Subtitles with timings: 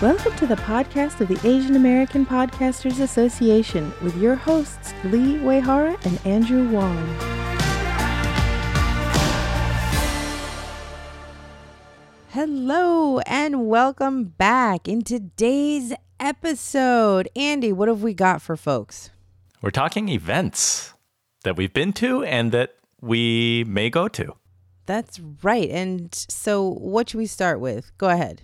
[0.00, 5.98] Welcome to the podcast of the Asian American Podcasters Association with your hosts Lee Weihara
[6.06, 6.96] and Andrew Wong.
[12.28, 17.28] Hello and welcome back in today's episode.
[17.34, 19.10] Andy, what have we got for folks?
[19.60, 20.94] We're talking events
[21.42, 24.36] that we've been to and that we may go to.
[24.86, 25.68] That's right.
[25.68, 27.90] And so, what should we start with?
[27.98, 28.42] Go ahead.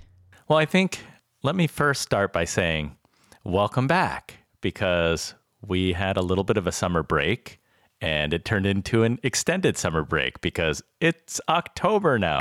[0.49, 0.99] Well, I think
[1.45, 2.97] let me first start by saying
[3.45, 7.61] welcome back because we had a little bit of a summer break
[8.01, 12.39] and it turned into an extended summer break because it's October now.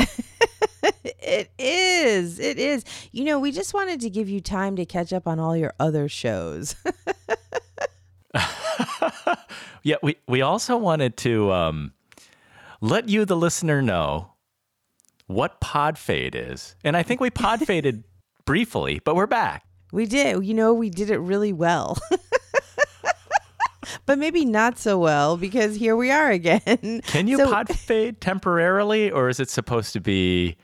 [1.03, 2.39] it is.
[2.39, 2.85] It is.
[3.11, 5.73] You know, we just wanted to give you time to catch up on all your
[5.81, 6.73] other shows.
[9.83, 11.91] yeah, we, we also wanted to um,
[12.79, 14.31] let you, the listener, know
[15.27, 16.77] what pod fade is.
[16.85, 18.05] And I think we pod faded
[18.45, 19.65] briefly, but we're back.
[19.91, 20.45] We did.
[20.45, 21.97] You know, we did it really well.
[24.05, 27.01] but maybe not so well because here we are again.
[27.05, 30.57] Can you so, pod fade temporarily, or is it supposed to be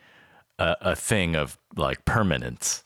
[0.57, 2.83] a, a thing of like permanence?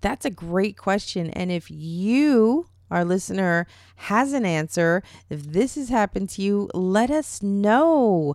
[0.00, 1.30] That's a great question.
[1.30, 3.66] And if you our listener
[3.96, 5.02] has an answer.
[5.30, 8.34] If this has happened to you, let us know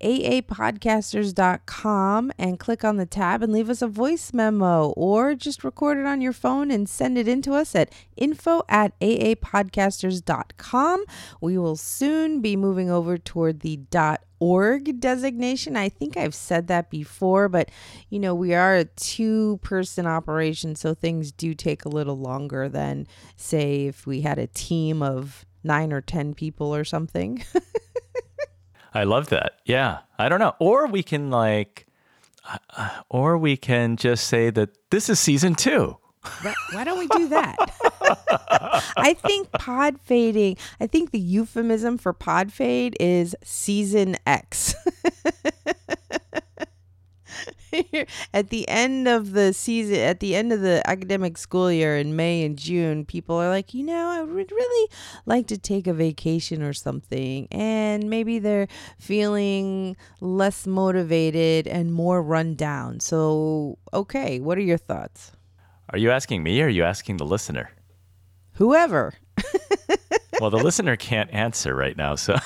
[0.00, 5.98] aapodcasters.com and click on the tab and leave us a voice memo or just record
[5.98, 11.04] it on your phone and send it in to us at info at aapodcasters.com.
[11.40, 15.76] We will soon be moving over toward the dot org designation.
[15.76, 17.70] I think I've said that before, but
[18.08, 22.68] you know, we are a two person operation, so things do take a little longer
[22.68, 27.44] than, say, if we had a team of nine or 10 people or something.
[28.94, 29.60] I love that.
[29.64, 29.98] Yeah.
[30.18, 30.54] I don't know.
[30.58, 31.86] Or we can like,
[32.76, 35.96] uh, or we can just say that this is season two.
[36.72, 37.56] Why don't we do that?
[38.96, 44.74] I think pod fading, I think the euphemism for pod fade is season X.
[48.34, 52.16] at the end of the season, at the end of the academic school year in
[52.16, 54.90] May and June, people are like, you know, I would really
[55.26, 57.48] like to take a vacation or something.
[57.50, 58.68] And maybe they're
[58.98, 63.00] feeling less motivated and more run down.
[63.00, 65.32] So, okay, what are your thoughts?
[65.90, 67.70] Are you asking me or are you asking the listener?
[68.54, 69.14] Whoever.
[70.40, 72.36] well, the listener can't answer right now, so.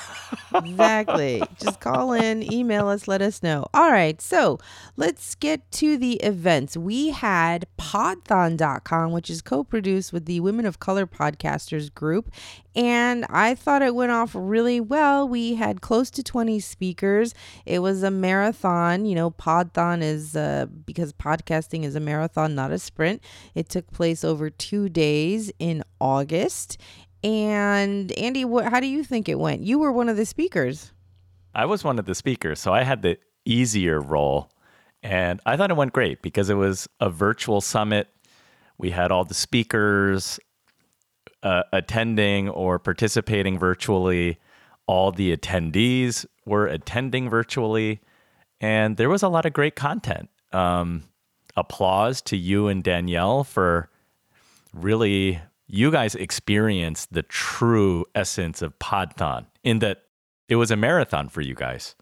[0.55, 1.41] exactly.
[1.59, 3.65] Just call in, email us, let us know.
[3.73, 4.59] All right, so
[4.97, 6.75] let's get to the events.
[6.77, 12.31] We had podthon.com, which is co produced with the Women of Color Podcasters group,
[12.75, 15.27] and I thought it went off really well.
[15.27, 17.33] We had close to 20 speakers.
[17.65, 19.05] It was a marathon.
[19.05, 23.21] You know, Podthon is uh, because podcasting is a marathon, not a sprint.
[23.53, 26.77] It took place over two days in August.
[27.23, 29.61] And Andy, what, how do you think it went?
[29.61, 30.91] You were one of the speakers.
[31.55, 34.49] I was one of the speakers, so I had the easier role.
[35.01, 38.07] And I thought it went great because it was a virtual summit.
[38.77, 40.39] We had all the speakers
[41.43, 44.39] uh, attending or participating virtually.
[44.87, 48.01] All the attendees were attending virtually.
[48.59, 50.29] And there was a lot of great content.
[50.51, 51.03] Um,
[51.55, 53.89] applause to you and Danielle for
[54.73, 55.41] really
[55.73, 60.03] you guys experienced the true essence of Podthon in that
[60.47, 61.95] it was a marathon for you guys.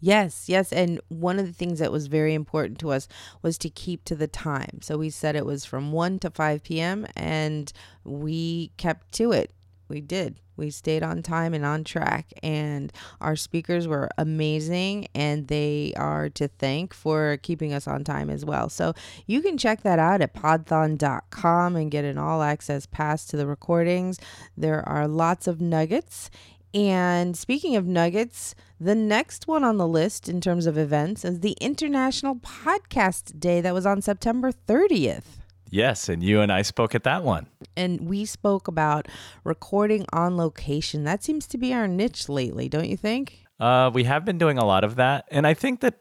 [0.00, 0.72] Yes, yes.
[0.72, 3.06] And one of the things that was very important to us
[3.40, 4.80] was to keep to the time.
[4.82, 7.06] So we said it was from 1 to 5 p.m.
[7.14, 9.52] and we kept to it.
[9.88, 10.40] We did.
[10.56, 16.28] We stayed on time and on track, and our speakers were amazing, and they are
[16.30, 18.68] to thank for keeping us on time as well.
[18.68, 18.94] So
[19.26, 23.46] you can check that out at podthon.com and get an all access pass to the
[23.46, 24.18] recordings.
[24.56, 26.30] There are lots of nuggets.
[26.72, 31.40] And speaking of nuggets, the next one on the list in terms of events is
[31.40, 35.43] the International Podcast Day that was on September 30th.
[35.74, 37.48] Yes, and you and I spoke at that one.
[37.76, 39.08] And we spoke about
[39.42, 41.02] recording on location.
[41.02, 43.40] That seems to be our niche lately, don't you think?
[43.58, 45.98] Uh, we have been doing a lot of that, and I think that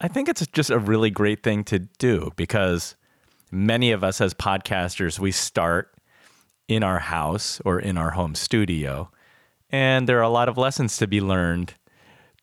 [0.00, 2.94] I think it's just a really great thing to do because
[3.50, 5.92] many of us as podcasters we start
[6.68, 9.10] in our house or in our home studio,
[9.70, 11.74] and there are a lot of lessons to be learned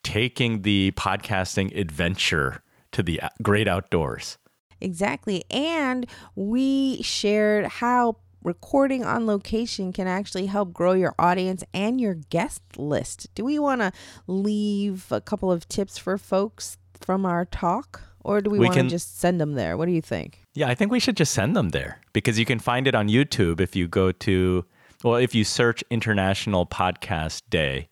[0.04, 4.38] taking the podcasting adventure to the great outdoors.
[4.84, 5.44] Exactly.
[5.50, 12.16] And we shared how recording on location can actually help grow your audience and your
[12.16, 13.28] guest list.
[13.36, 13.92] Do we want to
[14.28, 18.02] leave a couple of tips for folks from our talk?
[18.26, 19.76] Or do we, We want to just send them there?
[19.78, 20.40] What do you think?
[20.54, 23.10] Yeah, I think we should just send them there because you can find it on
[23.10, 24.66] YouTube if you go to,
[25.04, 27.90] well, if you search International Podcast Day,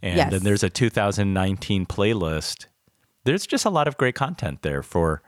[0.00, 0.30] and Yes.
[0.32, 2.66] then there's a 2019 playlist.
[3.24, 5.22] There's just a lot of great content there for,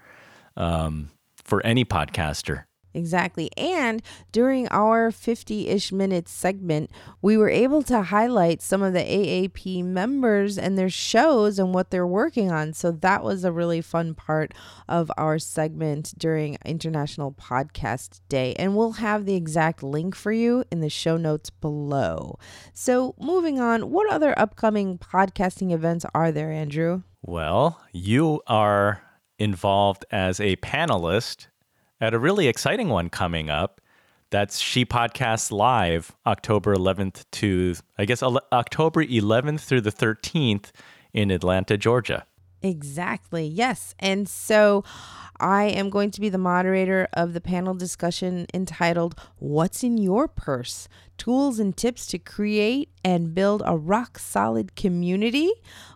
[0.56, 2.64] um, for any podcaster.
[2.94, 3.50] Exactly.
[3.56, 6.90] And during our 50 ish minute segment,
[7.20, 11.90] we were able to highlight some of the AAP members and their shows and what
[11.90, 12.72] they're working on.
[12.72, 14.54] So that was a really fun part
[14.88, 18.54] of our segment during International Podcast Day.
[18.54, 22.38] And we'll have the exact link for you in the show notes below.
[22.72, 27.02] So moving on, what other upcoming podcasting events are there, Andrew?
[27.22, 29.02] Well, you are
[29.38, 31.48] involved as a panelist
[32.00, 33.80] at a really exciting one coming up.
[34.30, 40.70] That's She Podcasts Live, October 11th to, I guess, October 11th through the 13th
[41.12, 42.26] in Atlanta, Georgia.
[42.64, 43.46] Exactly.
[43.46, 43.94] Yes.
[43.98, 44.84] And so
[45.38, 50.28] I am going to be the moderator of the panel discussion entitled What's in Your
[50.28, 50.88] Purse?
[51.18, 55.52] Tools and Tips to Create and Build a Rock Solid Community.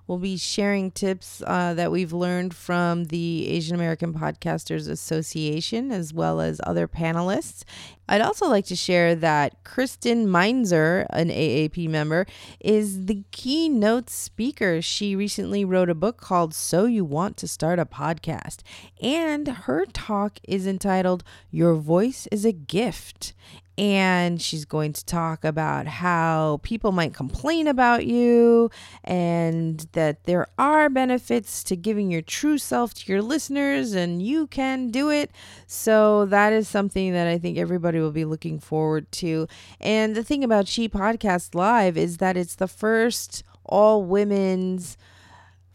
[0.06, 6.12] We'll be sharing tips uh, that we've learned from the Asian American Podcasters Association as
[6.12, 7.64] well as other panelists.
[8.08, 12.26] I'd also like to share that Kristen Meinzer, an AAP member,
[12.58, 14.80] is the keynote speaker.
[14.80, 18.60] She recently wrote a book called So You Want to Start a Podcast,
[19.02, 23.34] and her talk is entitled Your Voice is a Gift.
[23.78, 28.72] And she's going to talk about how people might complain about you
[29.04, 34.48] and that there are benefits to giving your true self to your listeners and you
[34.48, 35.30] can do it.
[35.68, 39.46] So that is something that I think everybody will be looking forward to.
[39.80, 44.96] And the thing about She Podcast Live is that it's the first all women's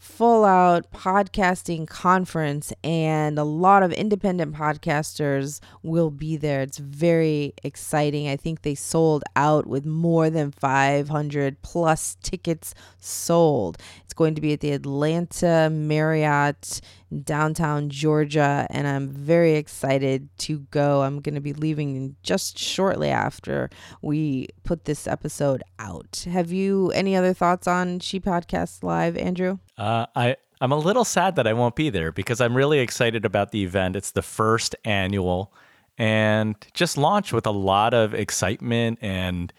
[0.04, 6.62] full out podcasting conference and a lot of independent podcasters will be there.
[6.62, 8.28] It's very exciting.
[8.28, 13.78] I think they sold out with more than 500 plus tickets sold.
[14.04, 16.82] It's going to be at the Atlanta Marriott
[17.22, 21.02] downtown Georgia and I'm very excited to go.
[21.04, 23.70] I'm going to be leaving just shortly after
[24.02, 26.26] we put this episode out.
[26.30, 29.60] Have you any other thoughts on She Podcast Live, Andrew?
[29.78, 33.26] Uh, I, I'm a little sad that I won't be there because I'm really excited
[33.26, 33.96] about the event.
[33.96, 35.54] It's the first annual
[35.98, 39.54] and just launched with a lot of excitement and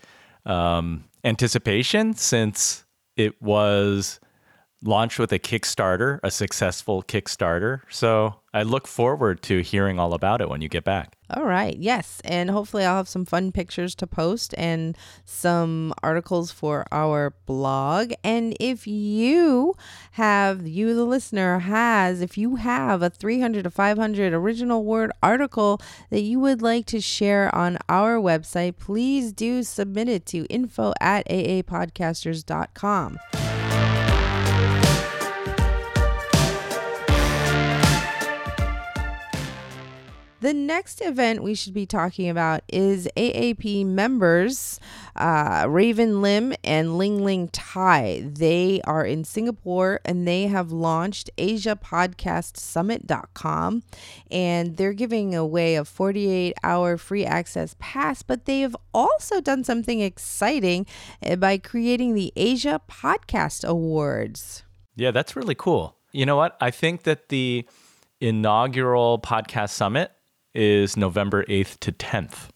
[0.47, 2.85] um, anticipation since
[3.17, 4.21] it was
[4.85, 7.81] launched with a Kickstarter, a successful Kickstarter.
[7.89, 11.17] So I look forward to hearing all about it when you get back.
[11.31, 11.77] All right.
[11.77, 12.21] Yes.
[12.25, 18.13] And hopefully I'll have some fun pictures to post and some articles for our blog.
[18.23, 19.75] And if you
[20.13, 25.81] have, you the listener has, if you have a 300 to 500 original word article
[26.11, 30.93] that you would like to share on our website, please do submit it to info
[31.01, 33.19] at aapodcasters.com.
[40.45, 44.79] The next event we should be talking about is AAP members
[45.17, 48.25] uh, Raven Lim and Ling Ling Tai.
[48.27, 53.83] They are in Singapore and they have launched AsiaPodcastSummit.com
[54.31, 59.65] and they're giving away a 48 hour free access pass, but they have also done
[59.65, 60.85] something exciting
[61.25, 64.63] uh, by creating the Asia Podcast Awards.
[64.95, 65.97] Yeah, that's really cool.
[66.13, 66.59] You know what?
[66.61, 67.67] I think that the
[68.21, 70.13] inaugural podcast summit
[70.55, 72.49] is November 8th to 10th.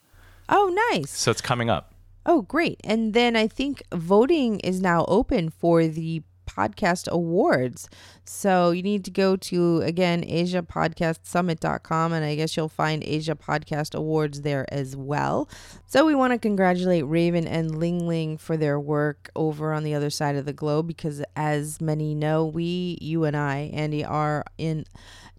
[0.48, 1.10] Oh, nice.
[1.10, 1.94] So it's coming up.
[2.24, 2.80] Oh, great.
[2.84, 7.88] And then I think voting is now open for the podcast awards.
[8.24, 13.94] So you need to go to, again, AsiaPodcastSummit.com, and I guess you'll find Asia Podcast
[13.94, 15.48] Awards there as well.
[15.86, 19.94] So we want to congratulate Raven and Ling Ling for their work over on the
[19.94, 24.44] other side of the globe because, as many know, we, you and I, Andy, are
[24.56, 24.84] in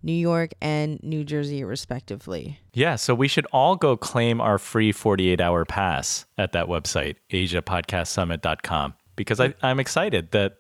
[0.02, 2.60] New York and New Jersey, respectively.
[2.74, 7.16] Yeah, so we should all go claim our free 48 hour pass at that website,
[7.32, 10.58] asiapodcastsummit.com, because I, I'm excited that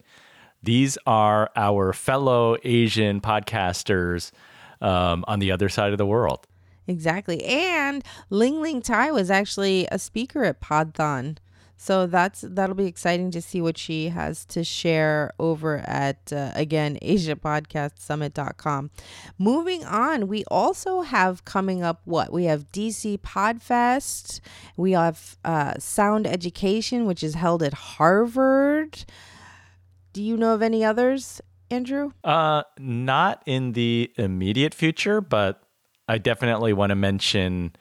[0.62, 4.32] these are our fellow Asian podcasters
[4.82, 6.46] um, on the other side of the world.
[6.88, 7.44] Exactly.
[7.46, 11.38] And Ling Ling Tai was actually a speaker at Podthon.
[11.82, 16.52] So that's that'll be exciting to see what she has to share over at uh,
[16.54, 18.92] again asiapodcastsummit.com.
[19.38, 22.34] Moving on, we also have coming up what?
[22.34, 24.42] We have DC Podfest.
[24.76, 29.06] We have uh, Sound Education which is held at Harvard.
[30.12, 31.40] Do you know of any others?
[31.72, 32.12] Andrew?
[32.26, 35.64] Uh, not in the immediate future, but
[36.10, 37.72] I definitely want to mention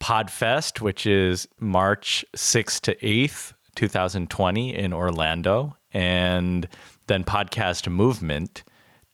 [0.00, 6.68] Podfest, which is March 6th to 8th, 2020 in Orlando, and
[7.06, 8.62] then Podcast Movement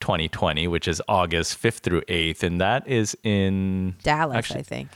[0.01, 4.89] 2020, which is August 5th through 8th, and that is in Dallas, Actually- I think.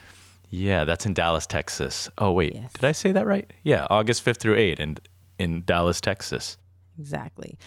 [0.49, 2.09] yeah, that's in Dallas, Texas.
[2.17, 2.73] Oh wait, Yes.
[2.73, 3.51] did I say that right?
[3.63, 4.97] Yeah, August 5th through 8th in
[5.39, 6.57] in Dallas, Texas.
[6.99, 7.57] Exactly.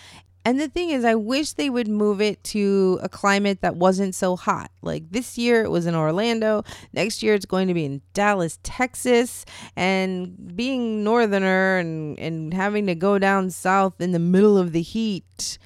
[0.45, 4.15] And the thing is, I wish they would move it to a climate that wasn't
[4.15, 4.71] so hot.
[4.81, 6.65] Like this year, it was in Orlando.
[6.93, 9.45] Next year, it's going to be in Dallas, Texas.
[9.77, 14.83] And being northerner and, and having to go down south in the middle of the
[14.83, 15.59] heat,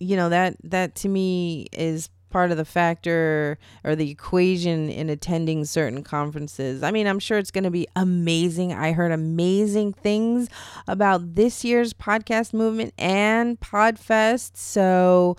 [0.00, 5.08] you know, that, that to me is part of the factor or the equation in
[5.08, 6.82] attending certain conferences.
[6.82, 8.72] I mean, I'm sure it's going to be amazing.
[8.72, 10.48] I heard amazing things
[10.88, 14.56] about this year's podcast movement and Podfest.
[14.56, 15.36] So,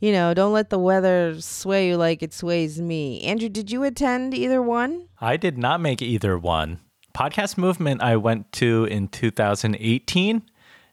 [0.00, 3.22] you know, don't let the weather sway you like it sways me.
[3.22, 5.08] Andrew, did you attend either one?
[5.22, 6.78] I did not make either one.
[7.14, 10.42] Podcast Movement I went to in 2018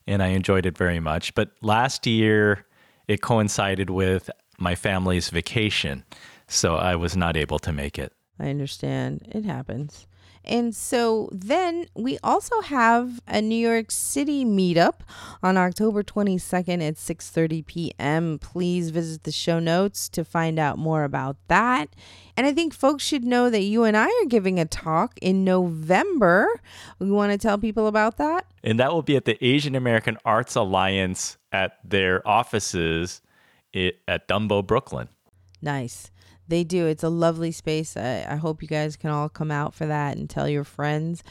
[0.07, 2.65] and I enjoyed it very much, but last year
[3.09, 4.29] it coincided with
[4.61, 6.05] my family's vacation,
[6.47, 8.13] so I was not able to make it.
[8.39, 9.27] I understand.
[9.31, 10.07] It happens.
[10.43, 15.01] And so then we also have a New York City meetup
[15.43, 18.39] on October 22nd at 6:30 p.m.
[18.39, 21.89] Please visit the show notes to find out more about that.
[22.35, 25.43] And I think folks should know that you and I are giving a talk in
[25.43, 26.47] November.
[26.97, 28.47] We want to tell people about that.
[28.63, 33.21] And that will be at the Asian American Arts Alliance at their offices
[33.75, 35.07] i- at Dumbo, Brooklyn.
[35.61, 36.11] Nice.
[36.47, 36.87] They do.
[36.87, 37.95] It's a lovely space.
[37.95, 41.23] I, I hope you guys can all come out for that and tell your friends.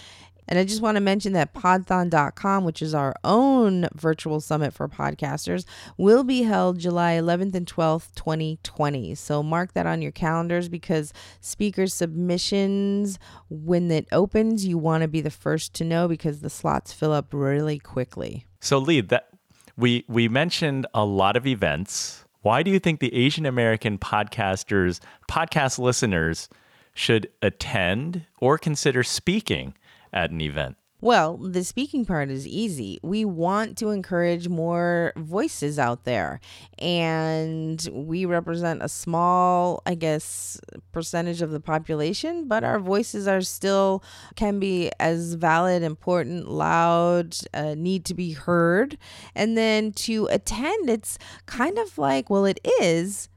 [0.48, 4.88] And I just want to mention that podthon.com, which is our own virtual summit for
[4.88, 5.64] podcasters,
[5.96, 9.14] will be held July 11th and 12th, 2020.
[9.14, 13.18] So mark that on your calendars because speaker submissions,
[13.48, 17.12] when it opens, you want to be the first to know because the slots fill
[17.12, 18.44] up really quickly.
[18.60, 19.28] So Lee, that
[19.76, 22.19] we we mentioned a lot of events.
[22.42, 26.48] Why do you think the Asian American podcasters, podcast listeners
[26.94, 29.74] should attend or consider speaking
[30.12, 30.76] at an event?
[31.02, 33.00] Well, the speaking part is easy.
[33.02, 36.40] We want to encourage more voices out there.
[36.78, 40.60] And we represent a small, I guess,
[40.92, 44.02] percentage of the population, but our voices are still,
[44.36, 48.98] can be as valid, important, loud, uh, need to be heard.
[49.34, 53.29] And then to attend, it's kind of like, well, it is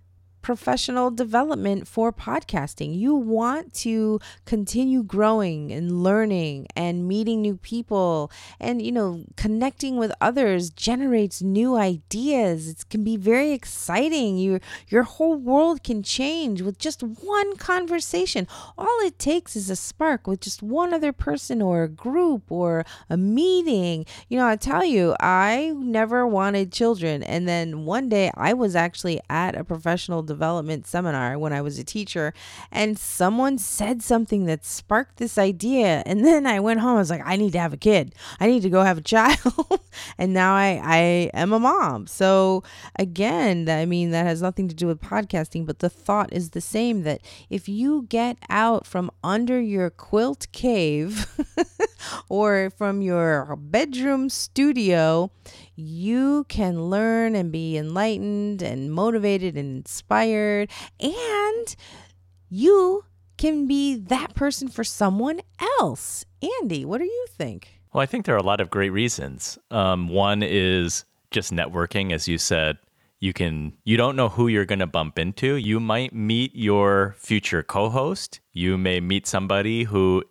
[0.44, 2.96] professional development for podcasting.
[2.96, 9.98] You want to continue growing and learning and meeting new people and you know connecting
[9.98, 12.68] with others generates new ideas.
[12.68, 14.38] It can be very exciting.
[14.38, 14.60] Your
[14.90, 18.48] your whole world can change with just one conversation.
[18.78, 22.86] All it takes is a spark with just one other person or a group or
[23.10, 24.06] a meeting.
[24.28, 28.76] You know, I tell you, I never wanted children and then one day I was
[28.76, 32.34] actually at a professional development seminar when I was a teacher,
[32.72, 36.04] and someone said something that sparked this idea.
[36.06, 36.96] And then I went home.
[36.96, 38.16] I was like, I need to have a kid.
[38.40, 39.82] I need to go have a child.
[40.18, 40.98] and now I, I
[41.34, 42.08] am a mom.
[42.08, 42.64] So,
[42.98, 46.62] again, I mean, that has nothing to do with podcasting, but the thought is the
[46.62, 51.28] same that if you get out from under your quilt cave
[52.30, 55.32] or from your bedroom studio,
[55.76, 60.70] you can learn and be enlightened and motivated and inspired,
[61.00, 61.76] and
[62.50, 63.06] you
[63.38, 65.42] can be that person for someone
[65.80, 66.26] else.
[66.62, 67.80] Andy, what do you think?
[67.92, 69.58] Well, I think there are a lot of great reasons.
[69.70, 72.78] Um, one is just networking, as you said.
[73.20, 75.56] You can you don't know who you're going to bump into.
[75.56, 78.42] You might meet your future co-host.
[78.52, 80.24] You may meet somebody who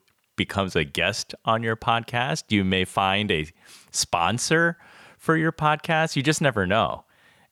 [0.42, 2.50] becomes a guest on your podcast.
[2.50, 3.46] You may find a
[3.92, 4.76] sponsor
[5.16, 6.16] for your podcast.
[6.16, 7.04] You just never know.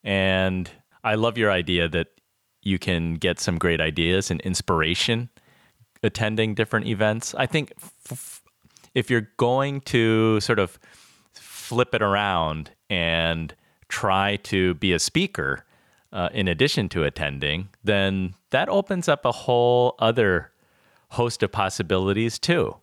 [0.02, 0.68] And
[1.04, 2.08] I love your idea that
[2.62, 5.28] you can get some great ideas and inspiration
[6.02, 7.32] attending different events.
[7.36, 7.72] I think
[8.10, 8.42] f-
[8.92, 10.76] if you're going to sort of
[11.32, 13.54] flip it around and
[13.86, 15.64] try to be a speaker
[16.12, 20.50] uh, in addition to attending, then that opens up a whole other
[21.10, 22.76] host of possibilities too.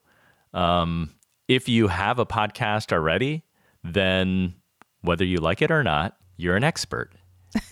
[0.53, 1.11] Um,
[1.47, 3.43] if you have a podcast already,
[3.83, 4.53] then
[5.01, 7.11] whether you like it or not, you're an expert.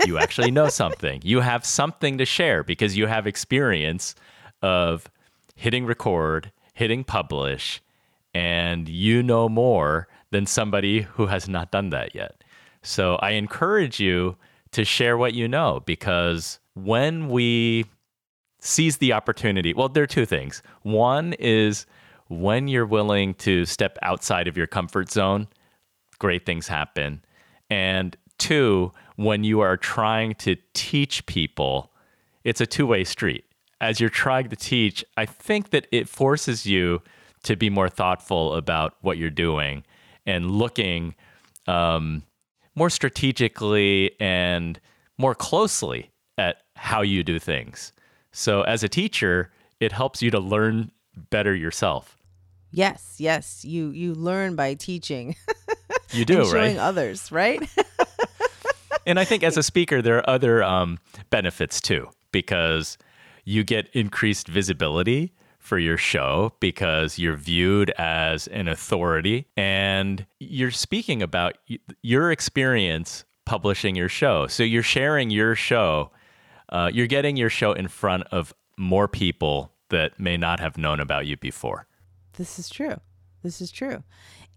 [0.05, 1.21] You actually know something.
[1.23, 4.15] You have something to share because you have experience
[4.61, 5.09] of
[5.55, 7.81] hitting record, hitting publish,
[8.33, 12.43] and you know more than somebody who has not done that yet.
[12.81, 14.37] So I encourage you
[14.71, 17.85] to share what you know because when we
[18.65, 20.61] seize the opportunity, well, there are two things.
[20.81, 21.85] One is
[22.27, 25.47] when you're willing to step outside of your comfort zone,
[26.17, 27.23] great things happen.
[27.69, 31.91] And two, when you are trying to teach people,
[32.43, 33.45] it's a two way street.
[33.81, 37.01] As you're trying to teach, I think that it forces you
[37.43, 39.83] to be more thoughtful about what you're doing
[40.25, 41.13] and looking
[41.67, 42.23] um,
[42.73, 44.79] more strategically and
[45.17, 47.93] more closely at how you do things.
[48.35, 49.49] So, as a teacher,
[49.79, 50.91] it helps you to learn
[51.29, 52.17] better yourself.
[52.71, 53.63] Yes, yes.
[53.63, 55.35] You you learn by teaching.
[56.11, 56.77] You do, and showing right?
[56.77, 57.61] others, right?
[59.05, 60.99] and I think as a speaker, there are other um,
[61.29, 62.97] benefits too, because
[63.45, 70.71] you get increased visibility for your show because you're viewed as an authority and you're
[70.71, 71.57] speaking about
[72.03, 74.45] your experience publishing your show.
[74.47, 76.11] So you're sharing your show,
[76.75, 80.99] uh, you're getting your show in front of more people that may not have known
[80.99, 81.87] about you before.
[82.33, 82.99] This is true.
[83.43, 84.03] This is true.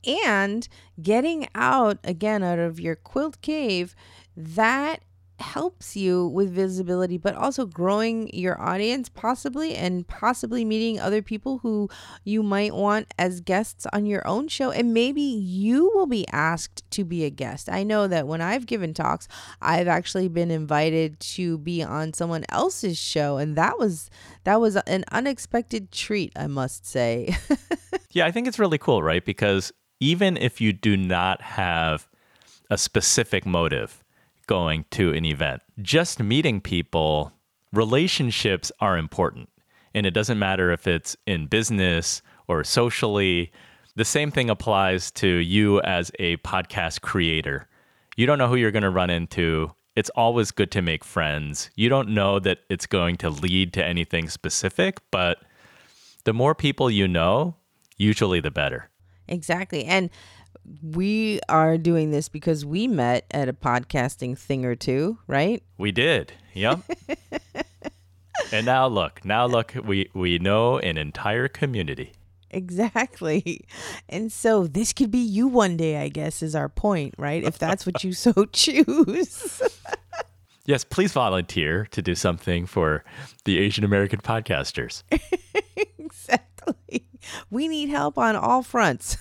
[0.05, 0.67] And
[1.01, 3.95] getting out again out of your quilt cave,
[4.37, 5.05] that
[5.41, 11.59] helps you with visibility, but also growing your audience, possibly, and possibly meeting other people
[11.59, 11.89] who
[12.25, 14.71] you might want as guests on your own show.
[14.71, 17.69] And maybe you will be asked to be a guest.
[17.71, 19.29] I know that when I've given talks,
[19.63, 24.11] I've actually been invited to be on someone else's show, and that was
[24.45, 27.37] that was an unexpected treat, I must say.
[28.11, 29.25] yeah, I think it's really cool, right?
[29.25, 32.09] Because even if you do not have
[32.71, 34.05] a specific motive
[34.49, 37.33] going to an event, just meeting people,
[37.73, 39.49] relationships are important.
[39.95, 43.53] And it doesn't matter if it's in business or socially.
[43.95, 47.69] The same thing applies to you as a podcast creator.
[48.17, 49.73] You don't know who you're going to run into.
[49.95, 51.71] It's always good to make friends.
[51.77, 55.39] You don't know that it's going to lead to anything specific, but
[56.25, 57.57] the more people you know,
[57.97, 58.91] usually the better.
[59.29, 59.85] Exactly.
[59.85, 60.11] And
[60.83, 65.63] we are doing this because we met at a podcasting thing or two, right?
[65.77, 66.33] We did.
[66.55, 66.81] Yep.
[68.53, 72.13] and now look, now look, we we know an entire community.
[72.51, 73.67] Exactly.
[74.09, 77.45] And so this could be you one day, I guess, is our point, right?
[77.45, 79.63] If that's what you so choose.
[80.65, 83.05] yes, please volunteer to do something for
[83.45, 85.03] the Asian American podcasters.
[85.99, 87.07] exactly.
[87.51, 89.19] We need help on all fronts.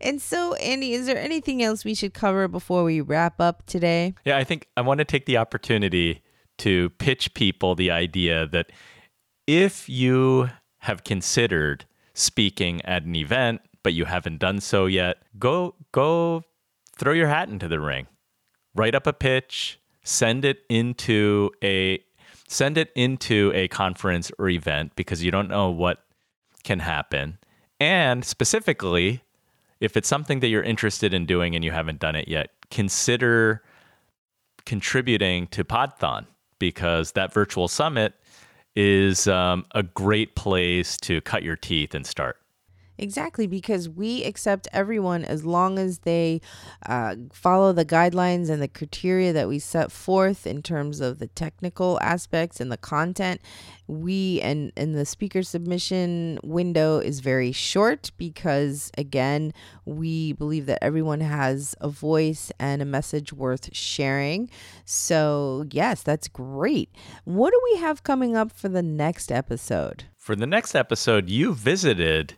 [0.00, 4.14] And so, Andy, is there anything else we should cover before we wrap up today?
[4.24, 6.22] Yeah, I think I want to take the opportunity
[6.58, 8.70] to pitch people the idea that
[9.46, 11.84] if you have considered
[12.14, 16.42] speaking at an event but you haven't done so yet, go go
[16.96, 18.06] throw your hat into the ring.
[18.74, 22.02] Write up a pitch, send it into a
[22.48, 26.04] send it into a conference or event because you don't know what
[26.64, 27.38] can happen.
[27.80, 29.22] And specifically,
[29.80, 33.62] if it's something that you're interested in doing and you haven't done it yet, consider
[34.64, 36.26] contributing to Podthon
[36.58, 38.14] because that virtual summit
[38.76, 42.36] is um, a great place to cut your teeth and start.
[43.00, 46.40] Exactly, because we accept everyone as long as they
[46.84, 51.28] uh, follow the guidelines and the criteria that we set forth in terms of the
[51.28, 53.40] technical aspects and the content.
[53.86, 60.82] We and, and the speaker submission window is very short because, again, we believe that
[60.82, 64.50] everyone has a voice and a message worth sharing.
[64.84, 66.90] So, yes, that's great.
[67.24, 70.04] What do we have coming up for the next episode?
[70.16, 72.34] For the next episode, you visited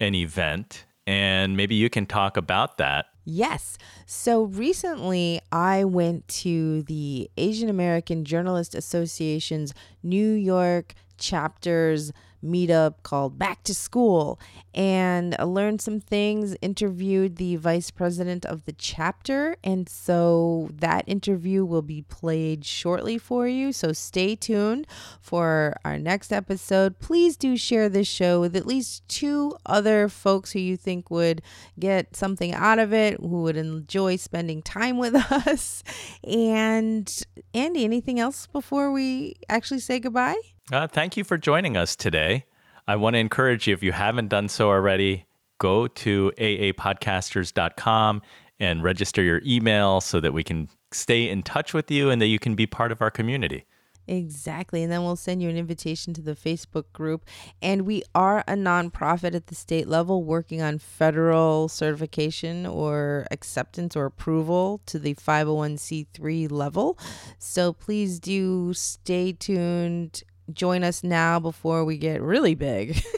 [0.00, 3.06] an event, and maybe you can talk about that.
[3.24, 3.76] Yes.
[4.06, 12.12] So recently, I went to the Asian American Journalist Association's New York chapter's
[12.44, 14.38] meetup called Back to School
[14.78, 19.56] and I learned some things, interviewed the vice president of the chapter.
[19.64, 23.72] And so that interview will be played shortly for you.
[23.72, 24.86] So stay tuned
[25.20, 27.00] for our next episode.
[27.00, 31.42] Please do share this show with at least two other folks who you think would
[31.76, 35.82] get something out of it, who would enjoy spending time with us.
[36.22, 37.12] And
[37.52, 40.57] Andy, anything else before we actually say goodbye?
[40.70, 42.44] Uh, thank you for joining us today.
[42.86, 45.26] I want to encourage you, if you haven't done so already,
[45.58, 48.22] go to aapodcasters.com
[48.60, 52.26] and register your email so that we can stay in touch with you and that
[52.26, 53.64] you can be part of our community.
[54.06, 54.82] Exactly.
[54.82, 57.26] And then we'll send you an invitation to the Facebook group.
[57.60, 63.94] And we are a nonprofit at the state level working on federal certification or acceptance
[63.94, 66.98] or approval to the 501c3 level.
[67.38, 70.22] So please do stay tuned.
[70.52, 73.02] Join us now before we get really big.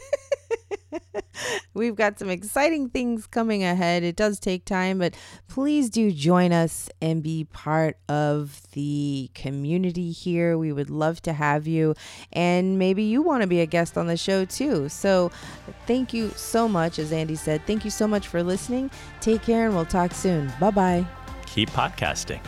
[1.74, 4.02] We've got some exciting things coming ahead.
[4.02, 5.14] It does take time, but
[5.48, 10.58] please do join us and be part of the community here.
[10.58, 11.94] We would love to have you.
[12.32, 14.88] And maybe you want to be a guest on the show too.
[14.88, 15.30] So
[15.86, 16.98] thank you so much.
[16.98, 18.90] As Andy said, thank you so much for listening.
[19.20, 20.52] Take care and we'll talk soon.
[20.58, 21.06] Bye bye.
[21.46, 22.40] Keep podcasting.